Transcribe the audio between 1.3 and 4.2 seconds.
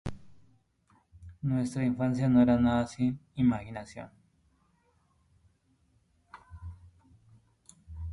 Nuestra infancia no era nada sin imaginación.